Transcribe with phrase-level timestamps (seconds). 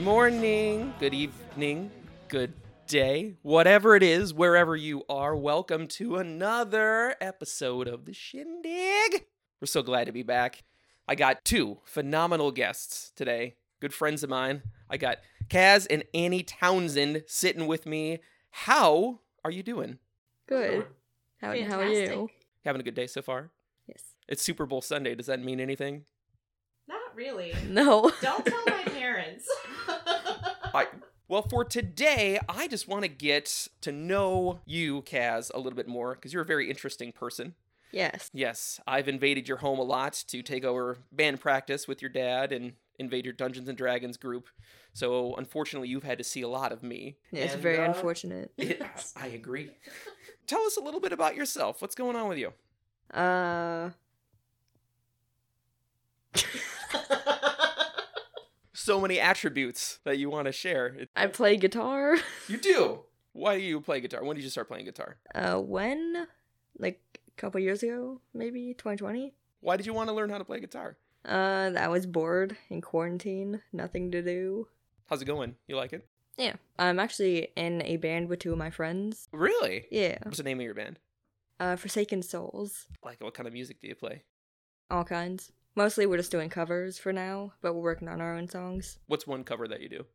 [0.00, 1.90] Good morning, good evening,
[2.28, 2.54] good
[2.86, 5.36] day, whatever it is, wherever you are.
[5.36, 9.26] Welcome to another episode of The Shindig.
[9.60, 10.64] We're so glad to be back.
[11.06, 14.62] I got two phenomenal guests today, good friends of mine.
[14.88, 15.18] I got
[15.50, 18.20] Kaz and Aynie Townsend sitting with me.
[18.52, 19.98] How are you doing?
[20.48, 20.86] Good.
[21.42, 22.30] How, how are you?
[22.64, 23.50] Having a good day so far?
[23.86, 24.02] Yes.
[24.26, 25.14] It's Super Bowl Sunday.
[25.14, 26.06] Does that mean anything?
[27.10, 27.52] Not really.
[27.68, 28.10] No.
[28.20, 29.48] Don't tell my parents.
[29.88, 30.86] I,
[31.28, 35.88] well, for today, I just want to get to know you, Kaz, a little bit
[35.88, 37.54] more because you're a very interesting person.
[37.92, 38.30] yes.
[38.32, 42.52] Yes, I've invaded your home a lot to take over band practice with your dad
[42.52, 44.48] and invade your Dungeons and Dragons group.
[44.92, 47.16] So, unfortunately, you've had to see a lot of me.
[47.32, 48.52] Yeah, it's And, very uh, unfortunate.
[48.58, 48.82] it-
[49.16, 49.70] I agree.
[50.46, 51.80] Tell us a little bit about yourself.
[51.80, 52.52] What's going on with you?
[53.12, 53.90] Uh,
[58.82, 60.96] So many attributes that you want to share.
[61.14, 62.16] I play guitar.
[62.48, 63.00] you do.
[63.34, 64.24] Why do you play guitar?
[64.24, 65.18] When did you start playing guitar?
[65.34, 66.26] Uh, when?
[66.78, 69.34] Like a couple years ago, maybe 2020.
[69.60, 70.96] Why did you want to learn how to play guitar?
[71.28, 74.66] Uh, I was bored in quarantine, nothing to do.
[75.10, 75.56] How's it going?
[75.68, 76.06] You like it?
[76.38, 76.54] Yeah.
[76.78, 79.28] I'm actually in a band with two of my friends.
[79.30, 79.84] Really?
[79.90, 80.16] Yeah.
[80.22, 80.98] What's the name of your band?
[81.60, 82.86] Uh, Forsaken Souls.
[83.04, 84.22] Like, what kind of music do you play?
[84.90, 85.52] All kinds.
[85.76, 88.98] Mostly we're just doing covers for now, but we're working on our own songs.
[89.06, 90.06] What's one cover that you do?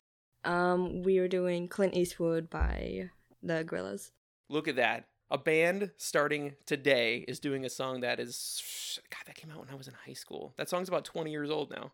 [0.44, 3.10] Um, we are doing Clint Eastwood by
[3.42, 4.12] the Gorillaz.
[4.50, 5.08] Look at that.
[5.32, 9.00] A band starting today is doing a song that is.
[9.10, 10.54] God, that came out when I was in high school.
[10.58, 11.94] That song's about 20 years old now.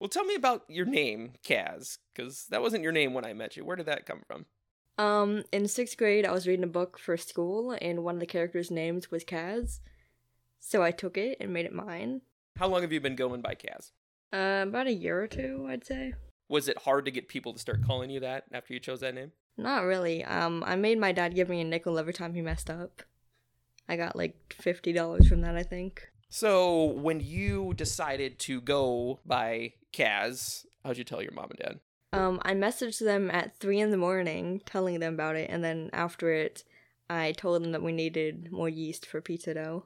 [0.00, 3.56] Well, tell me about your name, Kaz, because that wasn't your name when I met
[3.56, 3.64] you.
[3.64, 4.46] Where did that come from?
[4.98, 8.26] Um, in sixth grade, I was reading a book for school, and one of the
[8.26, 9.80] characters' names was Kaz.
[10.58, 12.22] So I took it and made it mine.
[12.56, 13.90] How long have you been going by Kaz?
[14.32, 16.14] Uh, about a year or two, I'd say.
[16.48, 19.14] Was it hard to get people to start calling you that after you chose that
[19.14, 19.32] name?
[19.58, 20.24] Not really.
[20.24, 23.02] Um, I made my dad give me a nickel every time he messed up.
[23.88, 26.08] I got like fifty dollars from that, I think.
[26.28, 31.80] So, when you decided to go by Kaz, how'd you tell your mom and dad?
[32.12, 35.90] Um, I messaged them at three in the morning, telling them about it, and then
[35.92, 36.64] after it,
[37.10, 39.84] I told them that we needed more yeast for pizza dough.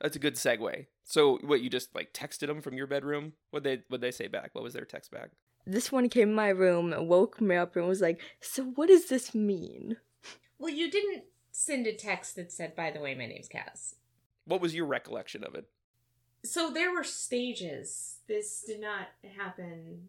[0.00, 0.86] That's a good segue.
[1.08, 3.32] So, what you just like texted them from your bedroom?
[3.50, 4.50] What they what they say back?
[4.52, 5.30] What was their text back?
[5.66, 9.08] This one came in my room, woke me up, and was like, "So what does
[9.08, 9.96] this mean?"
[10.58, 13.94] well, you didn't send a text that said, by the way, my name's Kaz.
[14.44, 15.68] What was your recollection of it?
[16.44, 18.18] So there were stages.
[18.28, 20.08] This did not happen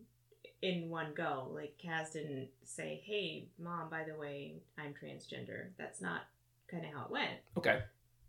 [0.62, 1.48] in one go.
[1.54, 5.70] Like, Kaz didn't say, hey, mom, by the way, I'm transgender.
[5.78, 6.22] That's not
[6.70, 7.40] kind of how it went.
[7.58, 7.80] Okay.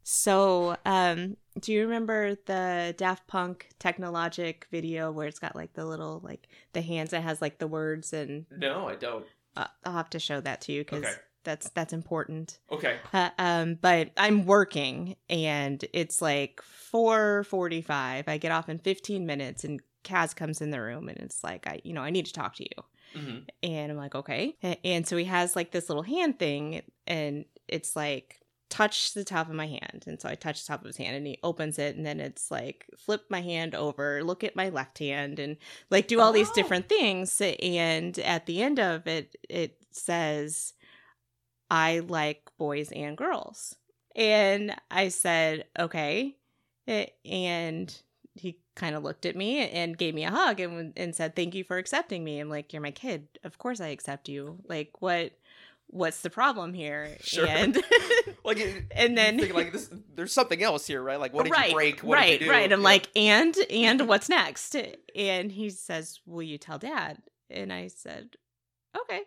[0.03, 5.85] So, um, do you remember the Daft Punk Technologic video where it's got like the
[5.85, 9.27] little like the hands that has like the words and No, I don't.
[9.57, 11.15] uh, I'll have to show that to you because Okay.
[11.45, 12.59] that's that's important.
[12.71, 12.97] Okay.
[13.13, 18.29] Uh, um, but I'm working and it's like 4:45.
[18.29, 21.67] I get off in 15 minutes and Kaz comes in the room and it's like
[21.67, 23.21] I you know I need to talk to you.
[23.21, 24.57] hmm And I'm like, okay.
[24.85, 28.40] And so he has like this little hand thing, and it's like,
[28.71, 30.05] touch the top of my hand.
[30.07, 32.21] And so I touch the top of his hand, and he opens it, and then
[32.21, 35.57] it's like, flip my hand over, look at my left hand, and
[35.91, 36.55] like do all these Oh.
[36.55, 37.41] different things.
[37.41, 40.75] And at the end of it, it says,
[41.71, 43.77] I like boys and girls.
[44.17, 46.37] And I said, okay.
[47.25, 48.03] And
[48.35, 51.55] he kind of looked at me and gave me a hug and and said thank
[51.55, 55.03] you for accepting me i'm like you're my kid of course i accept you like
[55.03, 55.33] what
[55.91, 57.47] what's the problem here Sure.
[57.47, 57.77] and
[58.45, 61.21] Like, And then- think, like this, there's something else here, right?
[61.21, 62.01] Like, what did right, you break?
[62.01, 62.53] What right did you do?
[62.53, 62.85] right i'm Yeah.
[62.85, 64.77] like and and what's next
[65.15, 67.19] and he says will you tell dad
[67.51, 68.31] and i said
[68.97, 69.21] okay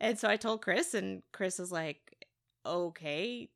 [0.00, 2.26] and so i told chris and chris was like
[2.66, 3.48] okay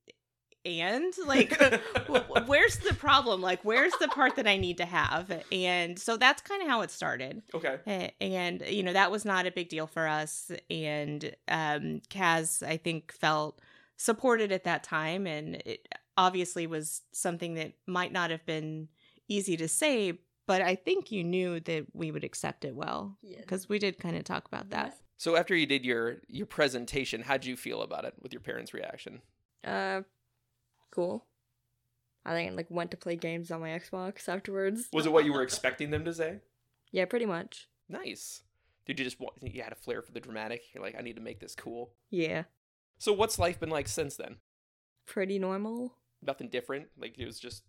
[0.65, 3.41] and like w- w- where's the problem?
[3.41, 5.31] Like where's the part that i need to have?
[5.51, 7.43] And so that's kind of how it started.
[7.55, 8.13] Okay.
[8.21, 10.51] And you know that was not a big deal for us.
[10.71, 13.61] And um kaz i think felt
[13.97, 15.27] supported at that time.
[15.27, 18.89] And it obviously was something that might not have been
[19.29, 23.39] easy to say but i think you knew that we would accept it well Yeah.
[23.41, 24.99] because we did kind of talk about that.
[25.17, 28.75] So after you did your your presentation, how'd you feel about it with your parents'
[28.75, 29.23] reaction?
[29.65, 30.03] Uh,
[30.93, 31.25] cool.
[32.25, 34.89] I think I like went to play games on my Xbox afterwards.
[34.93, 36.39] Was it what you were expecting them to say?
[36.93, 37.69] Yeah, pretty much.
[37.89, 38.43] Nice.
[38.87, 40.63] Did you just want, you had a flair for the dramatic?
[40.73, 41.91] You're like, I need to make this cool.
[42.11, 42.45] Yeah,
[42.99, 44.37] So what's life been like since then?
[45.05, 45.95] pretty normal.
[46.25, 46.87] Nothing different.
[46.97, 47.65] Like it was just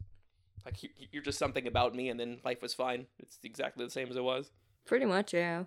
[0.66, 3.08] like you- you're just something about me, and then life was fine.
[3.20, 4.52] It's exactly the same as it was.
[4.86, 5.64] Pretty much, yeah.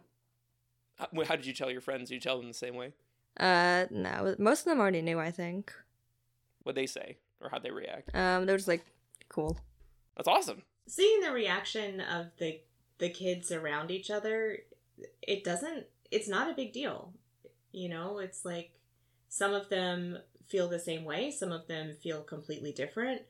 [0.94, 2.08] How, how did you tell your friends?
[2.08, 2.92] Did you tell them the same way?
[3.38, 5.18] Uh, no, most of them already knew.
[5.18, 5.72] I think.
[6.62, 8.14] What they say or how they react?
[8.14, 8.84] Um, they're just like,
[9.28, 9.58] cool.
[10.16, 10.62] That's awesome.
[10.88, 12.60] Seeing the reaction of the
[12.98, 14.60] the kids around each other,
[15.22, 15.86] it doesn't.
[16.10, 17.12] It's not a big deal.
[17.72, 18.72] You know, it's like
[19.28, 20.18] some of them
[20.48, 23.22] feel the same way, some of them feel completely different,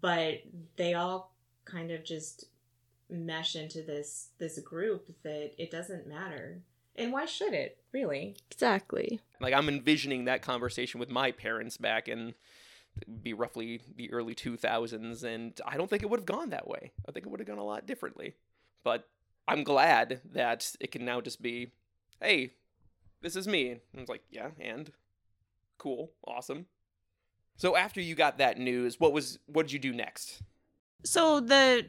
[0.00, 0.42] but
[0.76, 1.34] they all
[1.64, 2.46] kind of just
[3.08, 6.62] mesh into this this group that it doesn't matter.
[6.96, 8.36] And why should it, really?
[8.50, 9.20] Exactly.
[9.40, 12.34] Like I'm envisioning that conversation with my parents back in it'd
[13.22, 16.92] be roughly the early 2000s and I don't think it would have gone that way.
[17.08, 18.34] I think it would have gone a lot differently.
[18.84, 19.08] But
[19.48, 21.72] I'm glad that it can now just be,
[22.20, 22.54] "Hey,
[23.20, 24.92] this is me." And I was like, "Yeah, and
[25.78, 26.66] cool, awesome."
[27.56, 30.42] So after you got that news, what was what did you do next?
[31.04, 31.86] So the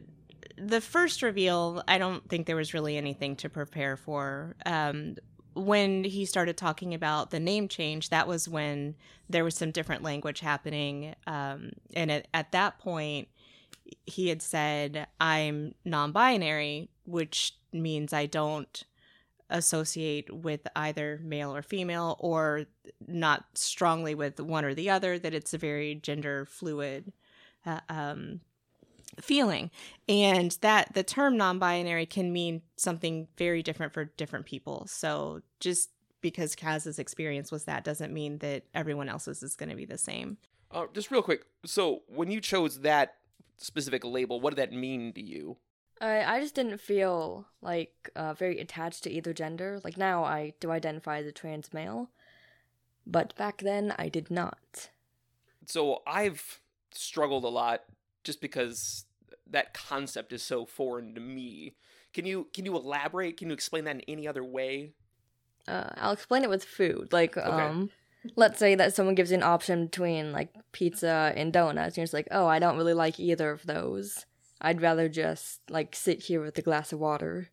[0.58, 4.56] the first reveal, I don't think there was really anything to prepare for.
[4.66, 5.16] Um,
[5.56, 8.96] when he started talking about the name change, that was when
[9.30, 13.28] there was some different language happening, um, and at, at that point,
[14.06, 18.84] he had said, "I'm non-binary," which means I don't
[19.50, 22.66] associate with either male or female, or
[23.08, 25.20] not strongly with one or the other.
[25.20, 27.14] That it's a very gender fluid.
[27.66, 28.42] Uh, um,
[29.22, 29.70] feeling
[30.08, 35.90] and that the term non-binary can mean something very different for different people so just
[36.22, 39.98] because kaz's experience was that doesn't mean that everyone else's is going to be the
[39.98, 40.38] same
[40.72, 41.46] Uh, just real quick.
[41.66, 43.18] So when you chose that
[43.58, 45.58] specific label, what did that mean to you?
[46.02, 49.80] I I just didn't feel like uh, very attached to either gender.
[49.84, 52.10] Like now, I do identify as a trans male,
[53.06, 54.90] but back then I did not.
[55.68, 56.60] So I've
[56.92, 57.84] struggled a lot
[58.24, 59.06] just because
[59.50, 61.76] that concept is so foreign to me.
[62.14, 63.38] Can you can you elaborate?
[63.38, 64.94] Can you explain that in any other way?
[65.68, 67.14] Uh, I'll explain it with food.
[67.14, 67.90] Like, um,
[68.36, 72.04] let's say that someone gives you an option between like pizza and donuts, and you're
[72.06, 74.26] just like, oh, I don't really like either of those.
[74.62, 77.50] I'd rather just like sit here with a glass of water.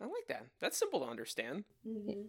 [0.00, 0.46] I like that.
[0.60, 1.64] That's simple to understand.
[1.86, 2.28] Mm-hmm.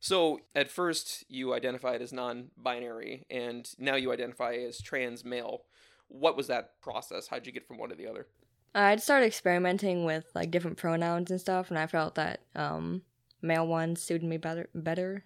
[0.00, 5.62] So at first you identified as non-binary, and now you identify as trans male.
[6.08, 7.28] What was that process?
[7.28, 8.26] How'd you get from one to the other?
[8.74, 13.02] I'd started experimenting with like different pronouns and stuff, and I felt that um,
[13.42, 14.68] male ones suited me better.
[14.74, 15.24] Better.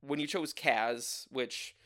[0.00, 1.76] When you chose Kaz, which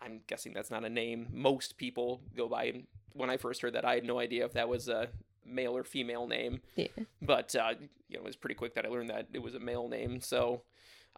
[0.00, 2.82] I'm guessing that's not a name most people go by.
[3.14, 5.08] When I first heard that, I had no idea if that was a
[5.44, 6.60] male or female name.
[6.76, 6.86] Yeah.
[7.20, 7.74] but uh,
[8.08, 10.20] you know, it was pretty quick that I learned that it was a male name.
[10.20, 10.62] So,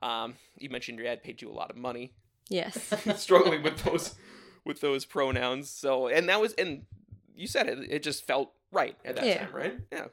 [0.02, 2.12] um, you mentioned your dad paid you a lot of money,
[2.48, 2.92] Yes.
[3.16, 4.14] struggling with those
[4.64, 5.70] with those pronouns.
[5.70, 6.86] So, and that was, and
[7.34, 9.44] you said it, it just felt right at that Yeah.
[9.46, 9.78] time, right?
[9.92, 10.06] Yeah.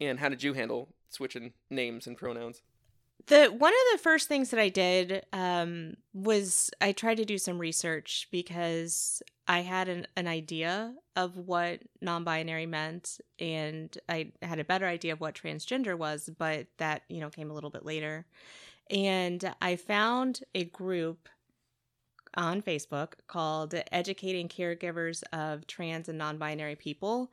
[0.00, 2.62] And how did you handle switching names and pronouns?
[3.26, 7.36] the one of the first things that i did um, was i tried to do
[7.36, 14.58] some research because i had an, an idea of what non-binary meant and i had
[14.58, 17.84] a better idea of what transgender was but that you know came a little bit
[17.84, 18.24] later
[18.90, 21.28] and i found a group
[22.34, 27.30] on facebook called educating caregivers of trans and non-binary people.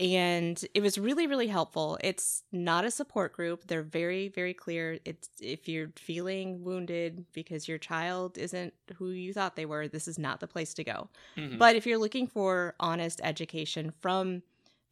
[0.00, 1.98] And it was really really helpful.
[2.02, 3.66] It's not a support group.
[3.66, 4.98] They're very very clear.
[5.04, 10.08] It's if you're feeling wounded because your child isn't who you thought they were this
[10.08, 11.08] is not the place to go.
[11.36, 11.58] Mhm.
[11.58, 14.42] but if you're looking for honest education from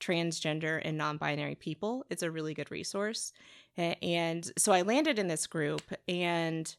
[0.01, 3.33] transgender and non-binary people it's a really good resource.
[3.77, 6.77] And so i landed in this group and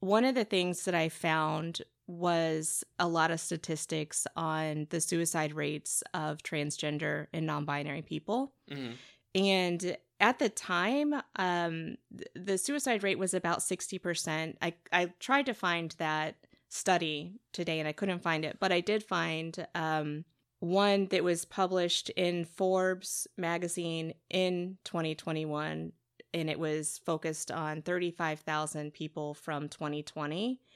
[0.00, 1.80] one of the things that i found
[2.12, 8.52] was a lot of statistics on the suicide rates of transgender and non-binary people.
[8.70, 8.94] Mhm.
[9.34, 15.46] and at the time um, th- the suicide rate was about 60% I, I tried
[15.46, 16.36] to find that
[16.68, 20.24] study today and i couldn't find it but i did find um,
[20.60, 25.92] one that was published in forbes magazine in 2021
[26.34, 30.71] and it was focused on 35000 people from 2020 eh,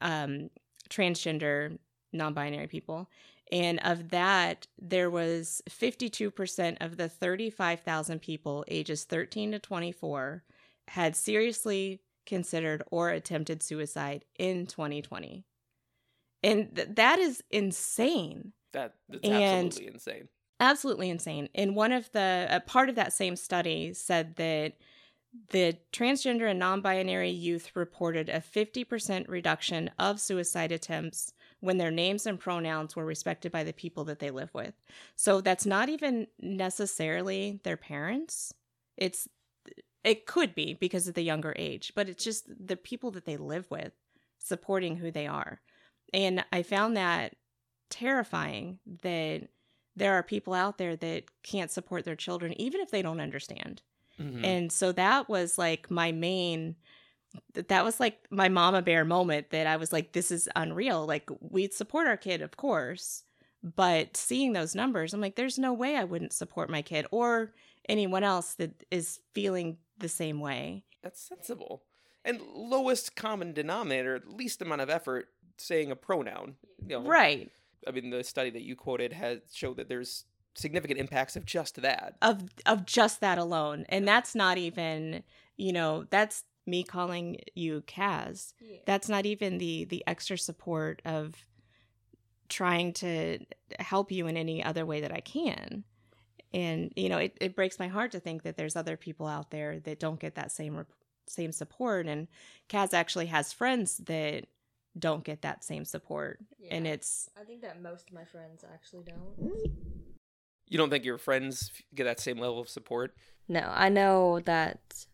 [0.00, 0.50] um,
[0.90, 1.78] transgender
[2.12, 3.08] non-binary people
[3.50, 10.44] and of that, there was 52% of the 35,000 people ages 13 to 24
[10.88, 15.44] had seriously considered or attempted suicide in 2020.
[16.42, 18.52] And th- that is insane.
[18.72, 20.28] That that's And- absolutely insane.
[20.60, 21.48] Absolutely insane.
[21.54, 24.72] And one of the, a part of that same study said that
[25.50, 31.90] the transgender and non binary youth reported a 50% reduction of suicide attempts when their
[31.90, 34.74] names and pronouns were respected by the people that they live with.
[35.16, 38.54] So that's not even necessarily their parents.
[38.96, 39.28] It's
[40.04, 43.36] It could be because of the younger age, but it's just the people that they
[43.36, 43.92] live with
[44.38, 45.60] supporting who they are.
[46.14, 47.36] And I found that
[47.90, 49.48] terrifying that
[49.96, 53.82] there are people out there that can't support their children, even if they don't understand.
[54.18, 54.44] Mhm.
[54.44, 56.76] And so that was like my main
[57.54, 61.06] that was like my mama bear moment that I was like, this is unreal.
[61.06, 63.24] Like we'd support our kid, of course,
[63.62, 67.52] but seeing those numbers, I'm like, there's no way I wouldn't support my kid or
[67.88, 70.84] anyone else that is feeling the same way.
[71.02, 71.82] That's sensible.
[72.24, 76.56] And lowest common denominator, least amount of effort saying a pronoun.
[76.82, 77.50] You know, Right.
[77.86, 80.24] I mean, the study that you quoted has showed that there's
[80.58, 82.16] significant impacts of just that.
[82.22, 83.86] Of of just that alone.
[83.88, 85.22] And that's not even,
[85.56, 88.52] you know, that's me calling you Kaz.
[88.84, 91.34] that's not even the the extra support of
[92.48, 93.38] trying to
[93.78, 95.84] help you in any other way that I can.
[96.52, 99.50] And you know, it, it breaks my heart to think that there's other people out
[99.50, 100.86] there that don't get that same
[101.26, 102.06] same support.
[102.06, 102.28] And
[102.68, 104.46] Kaz actually has friends that
[104.98, 109.04] don't get that same support, and it's I think that most of my friends actually
[109.04, 109.52] don't.
[109.52, 109.72] Mm.
[110.68, 113.14] You don't think your friends get that same level of support?
[113.48, 115.06] No, I know that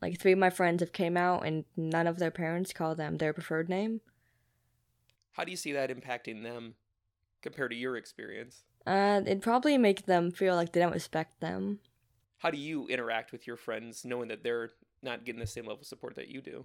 [0.00, 3.18] like three of my friends have came out and none of their parents call them
[3.18, 4.00] their preferred name.
[5.32, 6.74] How do you see that impacting them
[7.42, 8.64] compared to your experience?
[8.86, 11.80] Uh, it'd probably make them feel like they don't respect them.
[12.38, 14.70] How do you interact with your friends knowing that they're
[15.02, 16.64] not getting the same level of support that you do?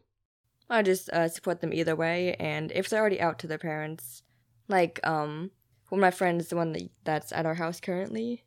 [0.70, 4.24] I just uh, support them either way, and if they're already out to their parents,
[4.70, 5.52] like um,
[5.92, 8.46] one of my friends, the one that, that's at our house currently,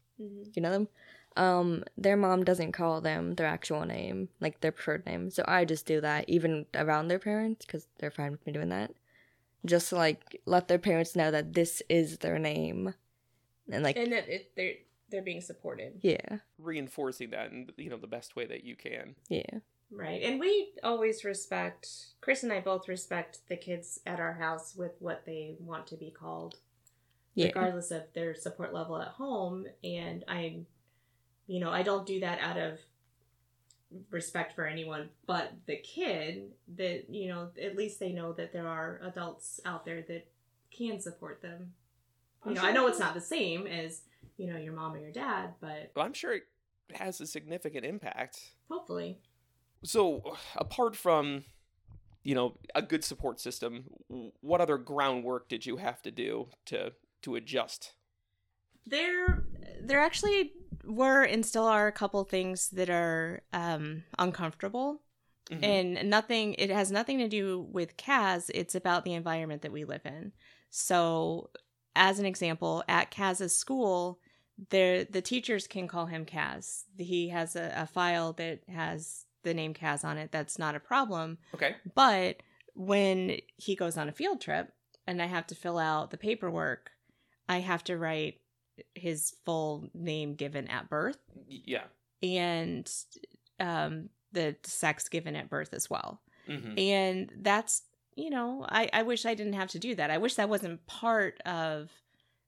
[0.54, 0.88] you know them,
[1.36, 5.30] um, their mom doesn't call them their actual name, like their preferred name.
[5.30, 8.70] So I just do that even around their parents because they're fine with me doing
[8.70, 8.92] that.
[9.66, 12.94] Just to, like let their parents know that this is their name,
[13.70, 14.74] and like and that it, they're
[15.10, 16.00] they're being supported.
[16.00, 19.16] yeah, Reinforcing that in you know the best way that you can.
[19.28, 19.58] yeah,
[19.90, 20.22] Right.
[20.22, 21.88] And we always respect,
[22.20, 25.96] Chris and I both respect the kids at our house with what they want to
[25.96, 26.56] be called,
[27.34, 27.46] yeah.
[27.46, 29.66] regardless of their support level at home.
[29.82, 30.66] And I'm,
[31.46, 32.78] you know, I don't do that out of
[34.10, 38.66] respect for anyone but the kid that, you know, at least they know that there
[38.66, 40.26] are adults out there that
[40.76, 41.72] can support them.
[42.46, 44.02] You know, I know it's not the same as,
[44.36, 46.42] you know, your mom or your dad, but But I'm sure it
[46.92, 48.52] has a significant impact.
[48.68, 49.18] hopefully.
[49.82, 51.44] So, apart from
[52.22, 53.84] you know a good support system,
[54.40, 56.92] what other groundwork did you have to do to
[57.24, 57.92] to adjust?
[58.86, 59.44] There,
[59.82, 60.52] there actually
[60.84, 65.00] were and still are a couple things that are um, uncomfortable,
[65.50, 65.62] Mhm.
[65.62, 66.54] and nothing.
[66.54, 68.50] It has nothing to do with Kaz.
[68.54, 70.32] It's about the environment that we live in.
[70.70, 71.50] So,
[71.94, 74.20] as an example, at Kaz's school,
[74.70, 76.84] there the teachers can call him Kaz.
[76.96, 80.32] He has a, a file that has the name Kaz on it.
[80.32, 81.36] That's not a problem.
[81.54, 81.76] Okay.
[81.94, 82.42] But
[82.74, 84.72] when he goes on a field trip
[85.06, 86.90] and I have to fill out the paperwork,
[87.48, 88.40] I have to write
[88.94, 91.84] his full name given at birth Yeah.
[92.22, 92.90] and
[93.60, 96.20] um, the sex given at birth as well.
[96.46, 97.82] hmm And that's,
[98.16, 100.10] you know, I, I wish I didn't have to do that.
[100.10, 101.90] I wish that wasn't part of,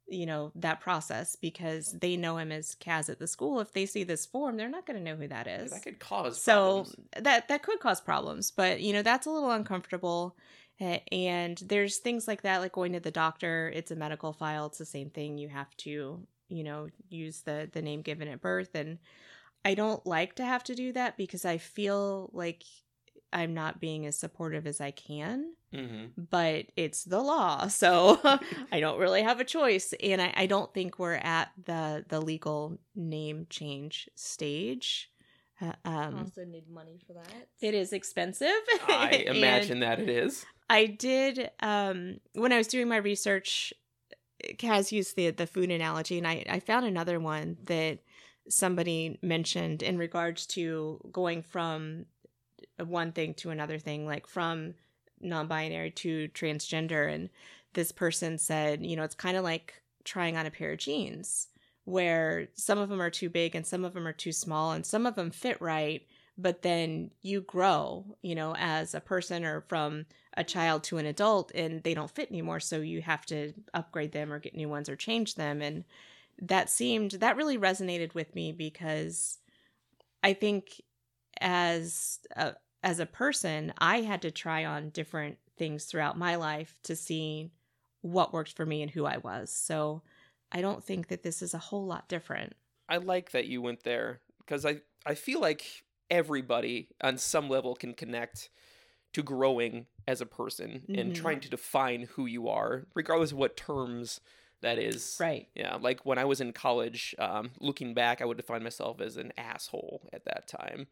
[0.09, 3.61] you know, that process because they know him as Kaz at the school.
[3.61, 5.99] If they see this form, they're not going to know who that is That could
[6.01, 6.97] cause so problems.
[7.19, 10.37] that that could cause problems but you know that's a little uncomfortable
[10.81, 14.79] and there's things like that like going to the doctor it's a medical file it's
[14.79, 18.75] the same thing you have to you know use the the name given at birth
[18.75, 18.99] and
[19.65, 22.63] i don't like to have to do that because i feel like
[23.33, 28.21] i'm not being as supportive as i can hmm but it's the law so
[28.73, 32.21] i don't really have a choice and I, I don't think we're at the the
[32.21, 35.11] legal name change stage
[35.61, 37.49] uh, um, also need money for that.
[37.63, 38.51] it is expensive.
[38.87, 40.45] I And imagine that it is.
[40.69, 43.73] I did um when I was doing my research
[44.45, 48.01] Kaz used the the food analogy and I, I found another one that
[48.49, 52.07] somebody mentioned in regards to going from
[52.79, 54.75] one thing to another thing, like from
[55.21, 57.31] non-binary to transgender and
[57.75, 61.49] this person said, you know, it's kind of like trying on a pair of jeans
[61.85, 64.85] where some of them are too big and some of them are too small and
[64.87, 66.07] some of them fit right
[66.39, 70.05] but then you grow you know as a person or from
[70.37, 74.13] a child to an adult and they don't fit anymore so you have to upgrade
[74.13, 75.63] them or get new ones or change them.
[75.63, 75.85] And
[76.41, 79.39] that seemed that really resonated with me because
[80.23, 80.83] i think
[81.41, 86.79] as a, as a person i had to try on different things throughout my life
[86.83, 87.51] to see
[88.03, 89.51] what worked for me and who i was.
[89.51, 90.03] So
[90.53, 92.55] i don't think that this is a whole lot different.
[92.89, 97.75] I like that you went there because I I feel like everybody on some level
[97.75, 98.51] can connect
[99.17, 101.15] to growing as a person and Mhm.
[101.15, 104.21] trying to define who you are, regardless of what terms
[104.61, 105.17] that is.
[105.19, 105.49] Right.
[105.55, 109.17] Yeah, like when I was in college, um, looking back, I would define myself as
[109.17, 110.87] an asshole at that time.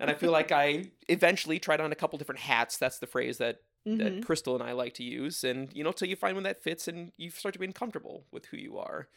[0.00, 2.76] And I feel like I eventually tried on a couple different hats.
[2.78, 3.98] That's the phrase that, Mhm.
[3.98, 5.44] that Crystal and I like to use.
[5.44, 8.24] And, you know, till you find one that fits and you start to be comfortable
[8.30, 9.08] with who you are.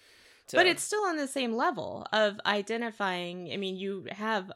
[0.51, 3.51] But it's still on the same level of identifying.
[3.53, 4.51] I mean, you have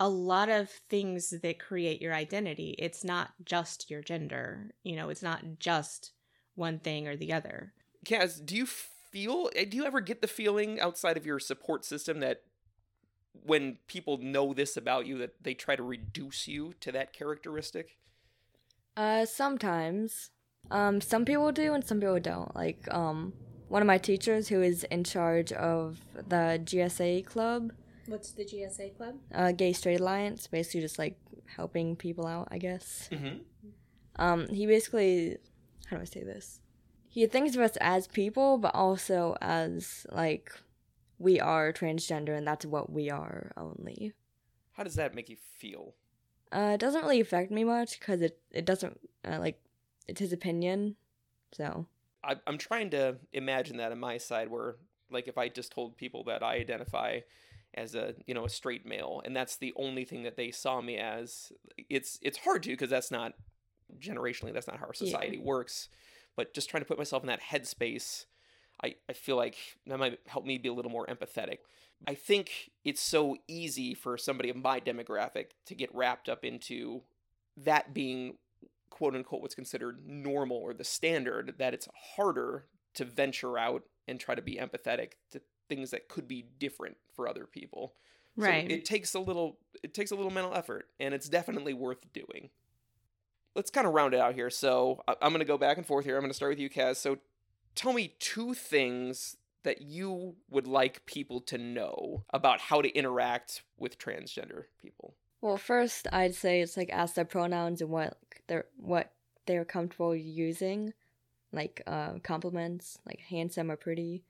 [0.00, 2.74] a lot of things that create your identity.
[2.78, 4.70] It's not just your gender.
[4.82, 6.12] You know, it's not just
[6.54, 7.72] one thing or the other.
[8.04, 11.84] Kaz, do you feel, eh, do you ever get the feeling outside of your support
[11.84, 12.42] system that
[13.44, 17.96] when people know this about you, that they try to reduce you to that characteristic?
[18.96, 20.30] Uh, sometimes.
[20.70, 22.54] Um, some people do and some people don't.
[22.54, 23.34] Like, um,
[23.68, 27.72] one of my teachers who is in charge of the GSA club,
[28.06, 29.16] What's the GSA club?
[29.34, 33.08] uh, Gay Straight Alliance, basically just like helping people out, I guess.
[33.12, 33.38] Mm-hmm.
[34.16, 35.38] Um, he basically,
[35.86, 36.60] how do I say this?
[37.08, 40.52] He thinks of us as people, but also as like
[41.18, 44.12] we are transgender and that's what we are only.
[44.72, 45.94] How does that make you feel?
[46.52, 49.60] Uh, it doesn't really affect me much because it it doesn't uh, like
[50.06, 50.96] it's his opinion,
[51.52, 51.86] so
[52.22, 54.76] I, I'm trying to imagine that on my side, where
[55.10, 57.20] like if I just told people that I identify
[57.74, 60.80] as a you know a straight male, and that's the only thing that they saw
[60.80, 61.52] me as,
[61.90, 63.34] it's it's hard to because that's not
[63.98, 65.06] generationally that's not how our Yeah.
[65.06, 65.88] society works.
[66.36, 68.26] But just trying to put myself in that headspace,
[68.82, 71.58] I I feel like that might help me be a little more empathetic.
[72.06, 77.02] I think it's so easy for somebody of my demographic to get wrapped up into
[77.56, 78.36] that being
[78.90, 84.20] quote unquote what's considered normal or the standard that it's harder to venture out and
[84.20, 87.94] try to be empathetic to things that could be different for other people.
[88.36, 88.70] So Right.
[88.70, 92.50] it takes a little it takes a little mental effort and it's definitely worth doing.
[93.54, 94.50] Let's kind of round it out here.
[94.50, 96.16] So I- I'm going to go back and forth here.
[96.16, 96.96] I'm going to start with you, Kaz.
[96.96, 97.18] So
[97.74, 103.62] tell me two things that you would like people to know about how to interact
[103.78, 105.14] with transgender people.
[105.40, 109.12] Well, first I'd say it's like ask their pronouns and what they're what
[109.46, 110.92] they're comfortable using,
[111.52, 114.24] like uh, compliments, like handsome or pretty.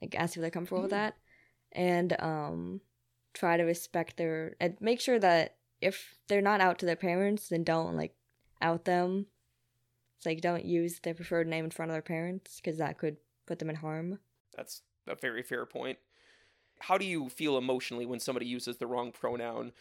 [0.00, 1.16] Like ask if they're comfortable with that,
[1.72, 2.80] and um,
[3.34, 7.48] try to respect their and make sure that if they're not out to their parents,
[7.48, 8.14] then don't like
[8.60, 9.26] out them.
[10.16, 13.16] It's like don't use their preferred name in front of their parents because that could
[13.46, 14.18] put them in harm.
[14.56, 15.98] That's a very fair point.
[16.80, 19.72] How do you feel emotionally when somebody uses the wrong pronoun?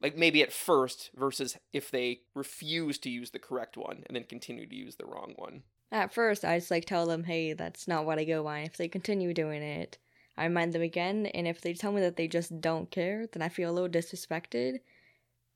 [0.00, 4.24] Like maybe at first versus if they refuse to use the correct one and then
[4.24, 5.62] continue to use the wrong one.
[5.94, 8.62] At first, I just like tell them, hey, that's not what I go by.
[8.62, 9.96] If they continue doing it,
[10.36, 11.26] I remind them again.
[11.26, 13.88] And if they tell me that they just don't care, then I feel a little
[13.88, 14.80] disrespected.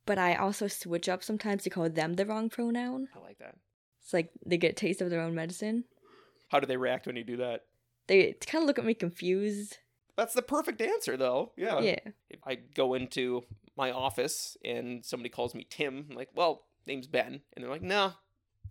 [0.06, 3.08] But I also switch up sometimes to call them the wrong pronoun.
[3.16, 3.56] I like that.
[4.00, 5.82] It's like they get a taste of their own medicine.
[6.50, 7.64] How do they react when you do that?
[8.06, 9.78] They kind of look at me confused.
[10.16, 11.50] That's the perfect answer though.
[11.56, 11.80] Yeah.
[11.80, 11.98] Yeah.
[12.30, 13.42] If I go into
[13.76, 17.40] my office and somebody calls me Tim, I'm like, well, name's Ben.
[17.54, 18.12] And they're like, no,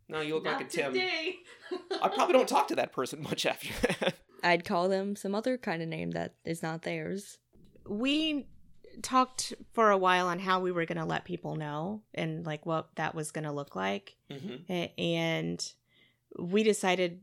[0.09, 0.93] no, you look like a Not Tim.
[0.93, 1.35] today.
[2.01, 4.15] I probably don't talk to that person much after that.
[4.43, 7.39] I'd call them some other kind of name that is not theirs.
[7.87, 8.47] we
[9.01, 12.65] talked for a while on how we were going to let people know and like
[12.65, 14.85] what that was going to look like mm-hmm.
[14.97, 15.73] And
[16.37, 17.19] we decided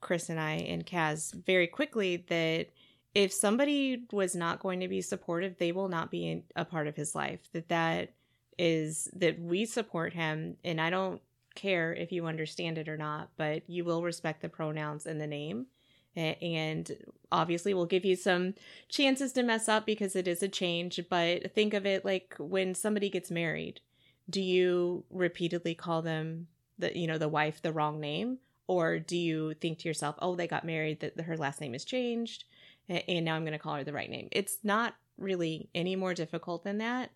[0.00, 2.68] chris and i and kaz very quickly that
[3.14, 6.96] if somebody was not going to be supportive they will not be a part of
[6.96, 8.14] his life that that
[8.58, 11.22] is that we support him and i don't
[11.54, 15.26] care if you understand it or not but you will respect the pronouns and the
[15.26, 15.66] name.
[16.14, 16.90] And
[17.30, 18.54] obviously we'll give you some
[18.88, 22.74] chances to mess up because it is a change but think of it like when
[22.74, 23.80] somebody gets married
[24.28, 26.46] do you repeatedly call them
[26.78, 28.38] the you know the wife the wrong name?
[28.68, 31.84] Or do you think to yourself oh they got married that her last name has
[31.84, 32.44] changed
[32.88, 34.28] and now i'm going to call her the right name.
[34.32, 37.10] It's not really any more difficult than that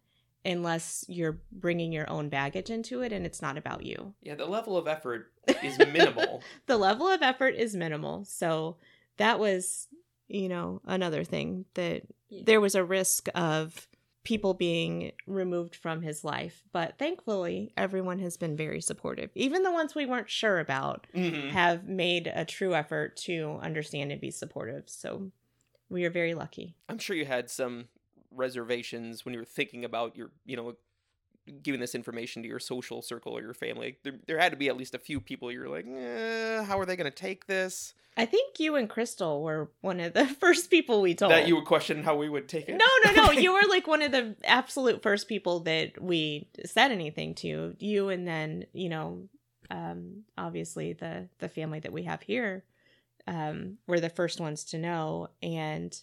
[0.46, 4.46] unless you're bringing your own baggage into it and it's not about you Yeah, the
[4.46, 5.32] level of effort
[5.62, 6.42] is minimal.
[6.66, 8.76] the level of effort is minimal so
[9.18, 9.88] that was
[10.28, 12.42] you know another thing that Yeah.
[12.46, 13.86] there was a risk of
[14.24, 19.70] people being removed from his life but thankfully everyone has been very supportive even the
[19.70, 21.50] ones we weren't sure about Mhm.
[21.50, 25.30] have made a true effort to understand and be supportive so
[25.88, 27.86] we are very lucky I'm sure you had some
[28.36, 30.76] reservations when you were thinking about your, you know,
[31.62, 34.68] giving this information to your social circle or your family, there, there had to be
[34.68, 37.94] at least a few people you're like, eh, how are they going to take this?
[38.16, 41.32] I think you and Crystal were one of the first people we told.
[41.32, 42.76] That you would question how we would take it?
[42.76, 43.30] No, no, no.
[43.38, 47.76] you were like one of the absolute first people that we said anything to.
[47.78, 49.28] You and then, you know,
[49.70, 52.64] um, obviously the the family that we have here
[53.26, 56.00] um, were the first ones to know, and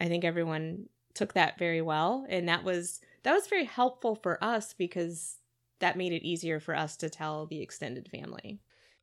[0.00, 4.42] I think everyone took that very well, and that was that was very helpful for
[4.42, 5.38] us because
[5.80, 8.60] that made it easier for us to tell the extended family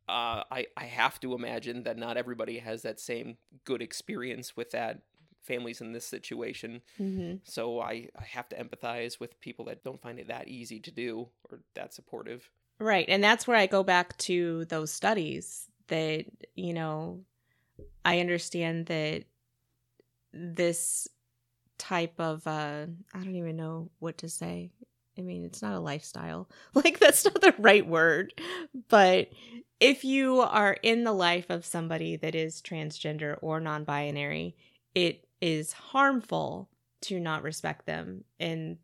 [0.08, 4.72] uh, I I have to imagine that not everybody has that same good experience with
[4.72, 5.02] that
[5.42, 6.82] families in this situation.
[7.00, 7.38] Mm-hmm.
[7.44, 10.92] So I I have to empathize with people that don't find it that easy to
[10.92, 12.50] do or that supportive.
[12.80, 17.24] Right, and that's where I go back to those studies that you know
[18.04, 19.24] I understand that
[20.34, 21.08] this
[21.78, 24.72] type of uh I don't even know what to say.
[25.18, 26.50] I mean, it's not a lifestyle.
[26.74, 28.34] Like that's not the right word.
[28.90, 29.30] But
[29.80, 34.56] if you are in the life of somebody that is transgender or non binary,
[34.96, 36.70] it is harmful
[37.02, 38.78] to not respect them and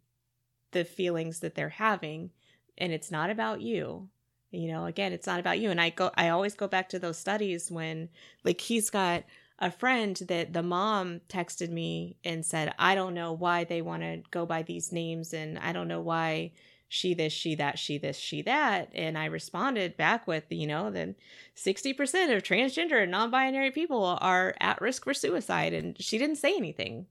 [0.71, 2.31] the feelings that they're having.
[2.77, 4.09] And it's not about you.
[4.51, 5.69] You know, again, it's not about you.
[5.69, 8.09] And I go, I always go back to those studies when,
[8.43, 9.23] like, he's got
[9.59, 14.03] a friend that the mom texted me and said, I don't know why they want
[14.03, 16.53] to go by these names and I don't know why
[16.87, 18.89] she this, she that, she this, she that.
[18.95, 21.15] And I responded back with, you know, then
[21.55, 25.73] 60% of transgender and non binary people are at risk for suicide.
[25.73, 27.05] And she didn't say anything.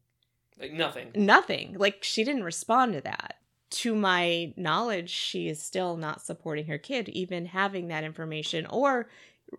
[0.58, 1.12] Like nothing.
[1.14, 1.76] Nothing.
[1.78, 3.36] Like she didn't respond to that.
[3.70, 9.08] To my knowledge, she is still not supporting her kid, even having that information or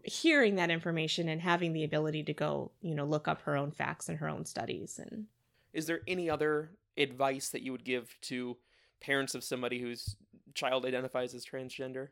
[0.04, 3.71] hearing that information and having the ability to go, you know, look up her own
[3.71, 4.99] facts and her own studies.
[4.99, 5.25] And
[5.73, 8.58] is there any other advice that you would give to
[9.02, 10.15] parents of somebody whose
[10.54, 12.10] child identifies as transgender?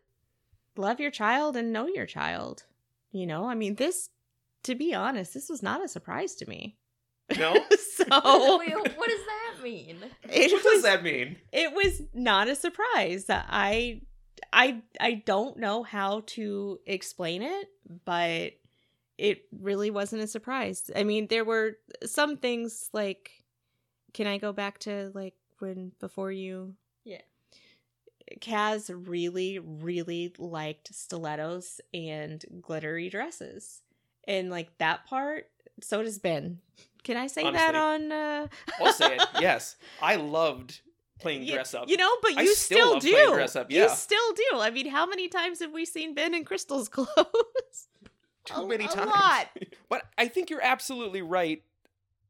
[0.76, 2.63] Love your child and know your child.
[3.12, 4.10] You know, I mean, this,
[4.63, 6.78] to be honest, this was not a surprise to me.
[7.38, 7.54] No.
[7.96, 8.06] so
[8.60, 9.98] Wait, what does that mean?
[10.24, 11.38] it what was, does that mean?
[11.52, 13.26] It was not a surprise.
[13.30, 14.02] I,
[14.54, 17.70] I, I don't know how to explain it,
[18.06, 18.54] but
[19.18, 20.90] it really wasn't a surprise.
[20.96, 23.32] I mean, there were some things like,
[24.14, 27.22] can I go back to like when before you Yeah.
[28.40, 33.82] Kaz really, really liked stilettos and glittery dresses.
[34.28, 35.50] And like that part,
[35.82, 36.60] so does Ben.
[37.04, 38.48] Can I say that on uh
[38.80, 39.28] I'll say it.
[39.40, 40.82] Yes, I loved
[41.20, 41.90] playing you- dress up.
[41.90, 43.34] You know, but you still still, love playing do.
[43.36, 43.84] dress up, Yeah.
[43.84, 44.60] You still do.
[44.60, 47.88] I mean, how many times have we seen Ben in Crystal's clothes?
[48.46, 49.12] too a- many a times.
[49.12, 49.50] lot.
[49.90, 51.64] But I think you're absolutely right.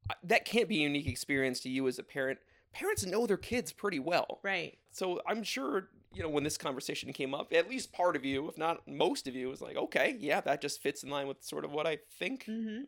[0.10, 2.39] Uh, That can't be a unique experience to you as a parent.
[2.73, 4.39] Parents know their kids pretty well.
[4.43, 4.78] right.
[4.91, 8.47] So I'm sure, you know, when this conversation came up, at least part of you,
[8.50, 11.43] if not most of you, was like, okay, yeah, that just fits in line with
[11.43, 12.45] sort of what I think.
[12.45, 12.84] Mm-hmm.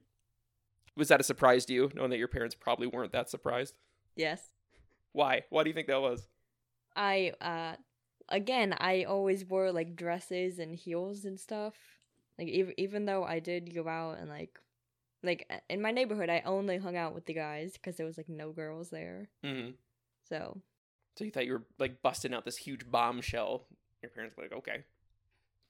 [0.96, 3.76] Was that a surprise to you, knowing that your parents probably weren't that surprised?
[4.16, 4.50] Yes.
[5.14, 5.44] Why?
[5.50, 6.28] Why do you think that was?
[6.96, 7.76] I uh
[8.30, 11.76] again, I always wore like dresses and heels and stuff.
[12.38, 14.60] Like even even though I did go out and like
[15.24, 18.18] like uh, in my neighborhood, I only hung out with the guys because there was
[18.18, 19.30] like no girls there.
[19.44, 19.72] hmm
[20.28, 20.62] So
[21.18, 23.68] So you thought you were like busting out this huge bombshell.
[24.02, 24.84] Your parents were like, okay.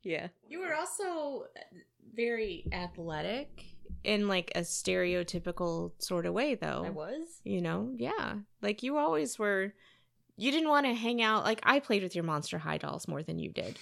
[0.04, 1.46] yeah, You were also
[2.16, 3.66] very athletic
[4.04, 6.84] in like a stereotypical sort of way, though.
[6.86, 7.42] I was.
[7.44, 8.36] You know, yeah.
[8.62, 9.74] Like you always were.
[10.38, 11.44] You didn't want to hang out.
[11.44, 13.78] Like I played with your Monster High dolls more than you did.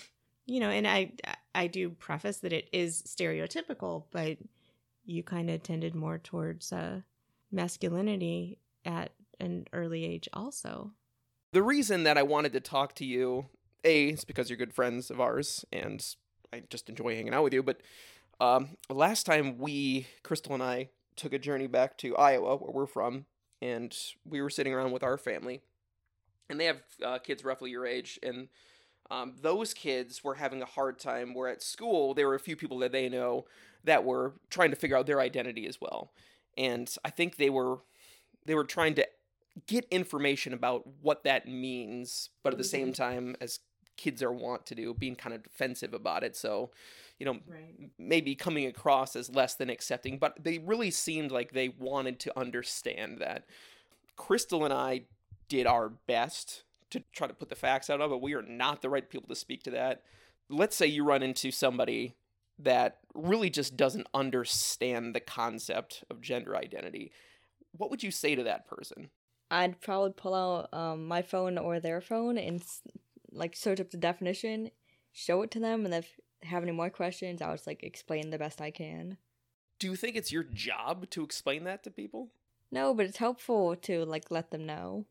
[0.46, 1.12] You know, and I
[1.54, 4.38] I do preface that it is stereotypical, but
[5.06, 7.02] you kind of tended more towards uh,
[7.52, 10.92] masculinity at an early age, also.
[11.54, 13.46] The reason that I wanted to talk to you,
[13.84, 16.06] A, is because you're good friends of ours, and
[16.52, 17.64] I just enjoy hanging out with you.
[17.64, 17.82] But
[18.40, 22.86] um, last time we, Crystal and I, took a journey back to Iowa, where we're
[22.86, 23.26] from,
[23.62, 25.62] and we were sitting around with our family,
[26.50, 28.50] and they have uh, kids roughly your age, and
[29.10, 31.34] um, those kids were having a hard time.
[31.34, 33.46] Where at school, there were a few people that they know
[33.84, 36.12] that were trying to figure out their identity as well,
[36.58, 37.80] and I think they were
[38.46, 39.08] they were trying to
[39.66, 43.60] get information about what that means, but at the same time, as
[43.98, 46.36] kids are wont to do, being kind of defensive about it.
[46.36, 46.70] So,
[47.20, 47.90] you know, Right.
[47.98, 52.40] maybe coming across as less than accepting, but they really seemed like they wanted to
[52.40, 53.46] understand that.
[54.16, 55.06] Crystal and I
[55.50, 58.22] did our best to try to put the facts out of it.
[58.22, 60.04] We are not the right people to speak to that.
[60.50, 62.16] Let's say you run into somebody
[62.60, 67.12] that really just doesn't understand the concept of gender identity.
[67.72, 69.10] What would you say to that person?
[69.52, 72.64] I'd probably pull out um my phone or their phone and
[73.32, 74.72] like search up the definition,
[75.14, 78.38] show it to them, and if have any more questions, I'll just like explain the
[78.38, 79.18] best I can.
[79.80, 82.30] Do you think it's your job to explain that to people?
[82.72, 85.06] No, but it's helpful to like let them know.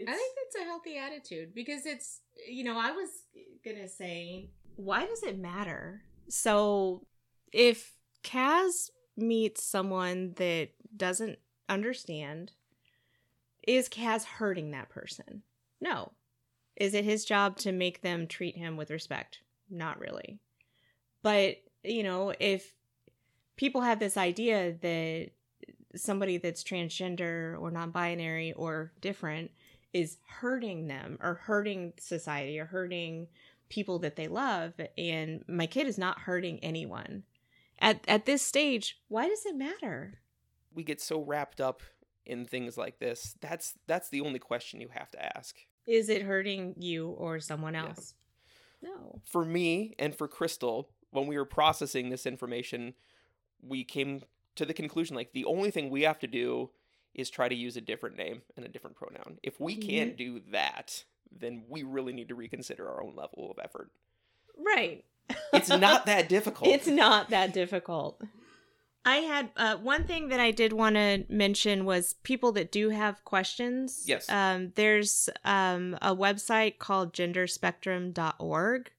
[0.00, 3.08] I think that's a healthy attitude because it's, you know, I was
[3.64, 6.02] gonna say, why does it matter?
[6.28, 7.02] So
[7.52, 12.52] if Kaz meets someone that doesn't understand,
[13.66, 15.42] is Kaz hurting that person?
[15.80, 16.12] No.
[16.76, 19.40] Is it his job to make them treat him with respect?
[19.68, 20.38] Not really.
[21.22, 22.74] But, you know, if
[23.56, 25.30] people have this idea that
[25.96, 29.50] somebody that's transgender or non binary or different
[29.92, 33.26] is hurting them or hurting society or hurting
[33.70, 37.22] people that they love and my kid is not hurting anyone
[37.80, 40.20] at at this stage why does it matter
[40.74, 41.82] We get so wrapped up
[42.26, 43.34] in things like this.
[43.40, 45.56] That's that's the only question you have to ask.
[45.86, 47.86] is it hurting you or someone Yeah.
[47.88, 48.14] else
[48.82, 52.94] no For me and for Crystal, when we were processing this information,
[53.66, 54.22] we came
[54.56, 56.70] to the conclusion like the only thing we have to do
[57.14, 59.38] is try to use a different name and a different pronoun.
[59.42, 61.04] If we can't do that,
[61.36, 63.90] then we really need to reconsider our own level of effort.
[64.56, 65.04] right
[65.52, 66.70] It's not that difficult.
[66.70, 68.22] It's not that difficult.
[69.04, 72.90] I had uh, one thing that I did want to mention was people that do
[72.90, 74.04] have questions.
[74.06, 74.28] Yes.
[74.28, 78.90] Um, there's um, a website called genderspectrum.org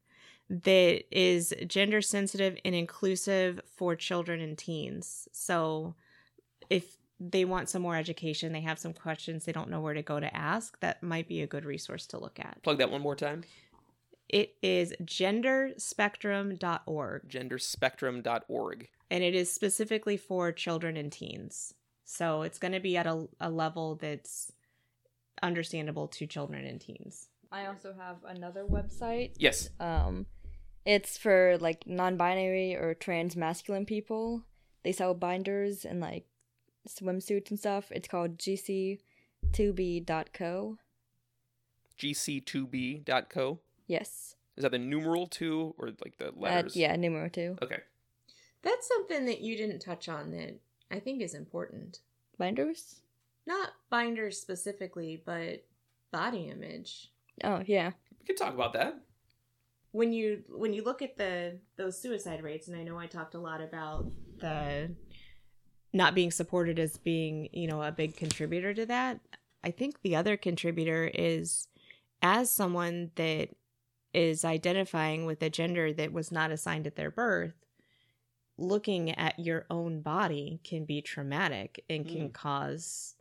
[0.50, 5.28] that is gender sensitive and inclusive for children and teens.
[5.32, 5.94] So
[6.70, 10.02] if they want some more education, they have some questions, they don't know where to
[10.02, 12.64] go to ask, that might be a good resource to look at.
[12.64, 13.44] Plug that one more time.
[14.28, 17.30] It is genderspectrum.org.
[17.30, 18.90] Genderspectrum.org.
[19.12, 21.74] and it is specifically for children and teens.
[22.06, 24.52] So it's going to be at a, a level that's
[25.44, 27.28] understandable to children and teens.
[27.52, 29.32] I also have another website.
[29.38, 29.70] Yes.
[29.80, 30.26] Um,
[30.90, 34.44] it's for like non-binary or trans masculine people.
[34.84, 36.26] They sell binders and like
[36.88, 37.92] swimsuits and stuff.
[37.92, 40.78] It's called gc2b.co.
[42.00, 43.60] gc2b.co.
[43.88, 44.36] Yes.
[44.58, 46.76] Is that the numeral 2 or like the Uh, letters?
[46.76, 47.58] yeah, numeral two.
[47.62, 47.80] Okay.
[48.62, 50.60] that's something that you didn't touch on that
[50.92, 52.00] I think is important.
[52.38, 53.02] Binders?
[53.46, 55.64] Not binders specifically, but
[56.12, 57.12] body image.
[57.44, 57.92] Oh yeah.
[58.20, 59.00] We can talk about that.
[59.92, 63.36] When you when you look at the those suicide rates and i know i talked
[63.36, 64.06] a lot about
[64.40, 64.92] The
[65.94, 69.20] not being supported as being, you know, a big contributor to that.
[69.64, 71.68] I think the other contributor is
[72.22, 73.50] as someone that
[74.14, 77.54] is identifying with a gender that was not assigned at their birth,
[78.58, 82.34] looking at your own body can be traumatic and can mm.
[82.34, 83.16] cause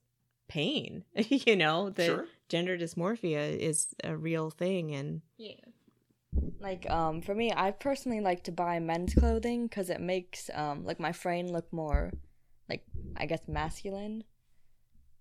[0.49, 1.05] pain.
[1.15, 2.27] you know, that Sure.
[2.49, 5.55] gender dysmorphia is a real thing and yeah
[6.61, 10.85] Like um for me, I personally like to buy men's clothing because it makes um
[10.85, 12.13] like my frame look more
[12.69, 12.85] like
[13.17, 14.25] I guess masculine.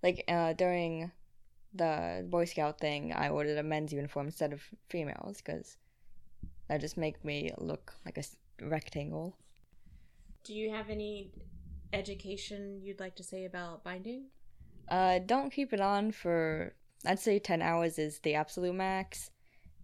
[0.04, 1.12] Like uh during
[1.74, 5.78] the Boy Scout thing, I ordered a men's uniform instead of females because
[6.68, 8.24] that just make me look like a
[8.66, 9.38] rectangle.
[10.44, 11.32] do you have any
[11.94, 14.26] education you'd like to say about binding
[14.90, 16.74] Uh, don't keep it on for
[17.06, 19.30] I'd say ten hours is the absolute max.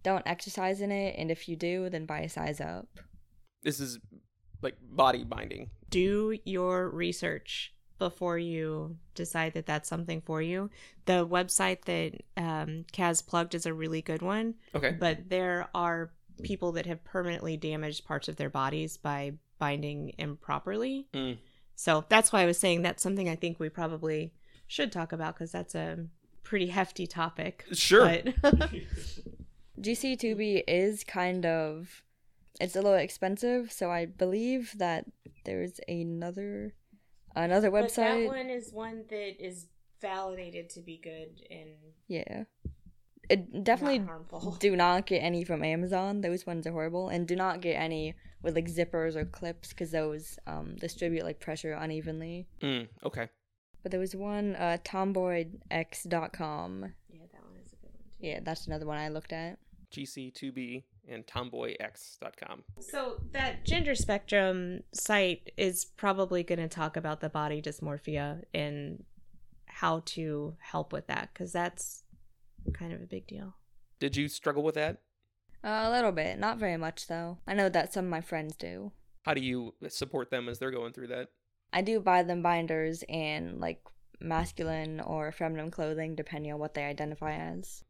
[0.04, 2.86] Don't exercise in it, and if you do, then buy a size up.
[3.64, 3.98] This is
[4.62, 5.70] like body binding.
[5.90, 10.68] do your research before you decide that that's something for you.
[11.06, 14.90] The website that um, Kaz plugged is a really good one, Okay.
[14.98, 16.12] but there are
[16.42, 21.06] people that have permanently damaged parts of their bodies by binding improperly.
[21.14, 21.38] Mm.
[21.76, 24.32] So that's why I was saying that's something I think we probably
[24.66, 26.06] should talk about because that's a
[26.42, 27.64] pretty hefty topic.
[27.72, 28.18] Sure.
[28.42, 28.70] But
[29.80, 32.02] GC2B is kind of
[32.60, 35.06] it's a little expensive, so I believe that
[35.44, 36.74] there's another
[37.34, 39.66] another but that one is one that is
[40.00, 41.70] validated to be good and
[42.08, 42.44] Yeah.
[43.28, 46.20] It definitely not harmful do not get any from Amazon.
[46.20, 49.90] Those ones are horrible, and do not get any with like zippers or clips because
[49.90, 52.46] those um distribute like pressure unevenly.
[52.62, 53.28] Mm, okay.
[53.82, 56.92] But there was one uh tomboyx.com.
[57.10, 59.58] yeah that one is a good one too Yeah, that's another one I looked at.
[59.92, 62.64] GC2B and tomboyx.com.
[62.80, 69.04] So that gender spectrum site is probably going to talk about the body dysmorphia and
[69.66, 72.04] how to help with that because that's
[72.72, 73.54] kind of a big deal.
[74.00, 74.98] Did you struggle with that?
[75.62, 77.38] Uh, a little bit, not very much though.
[77.46, 78.92] I know that some of my friends do.
[79.24, 81.28] How do you support them as they're going through that?
[81.72, 83.80] I do buy them binders and like
[84.20, 87.82] masculine or feminine clothing depending on what they identify as.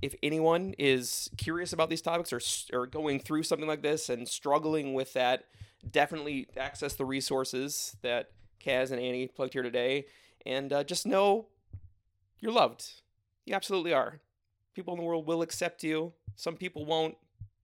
[0.00, 2.40] If anyone is curious about these topics or,
[2.78, 5.44] or going through something like this and struggling with that,
[5.90, 8.30] definitely access the resources that
[8.64, 10.06] Kaz and Aynie plugged here today.
[10.46, 11.46] And uh, just know
[12.38, 12.84] you're loved.
[13.44, 14.20] You absolutely are.
[14.74, 17.16] People in the world will accept you, some people won't,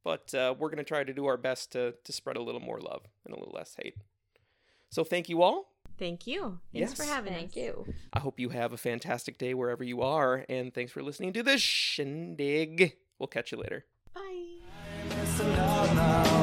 [0.03, 2.61] but uh, we're going to try to do our best to, to spread a little
[2.61, 3.95] more love and a little less hate.
[4.91, 5.74] So thank you all.
[5.99, 6.59] Thank you.
[6.73, 6.95] Thanks Yes.
[6.95, 7.39] for having me.
[7.39, 7.57] Thank us.
[7.57, 7.95] you.
[8.13, 11.43] I hope you have a fantastic day wherever you are, and thanks for listening to
[11.43, 12.97] the shindig.
[13.19, 13.85] We'll catch you later.
[14.13, 14.21] Bye.
[15.11, 16.34] It's another